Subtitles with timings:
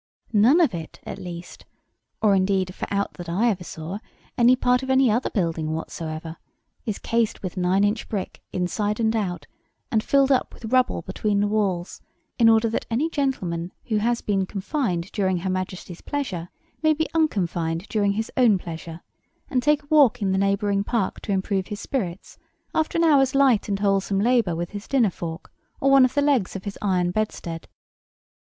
[0.33, 3.99] None of it, at least—or, indeed, for aught that I ever saw,
[4.35, 9.45] any part of any other building whatsoever—is cased with nine inch brick inside and out,
[9.91, 12.01] and filled up with rubble between the walls,
[12.39, 16.49] in order that any gentleman who has been confined during Her Majesty's pleasure
[16.81, 19.01] may be unconfined during his own pleasure,
[19.51, 22.39] and take a walk in the neighbouring park to improve his spirits,
[22.73, 26.23] after an hour's light and wholesome labour with his dinner fork or one of the
[26.23, 27.67] legs of his iron bedstead.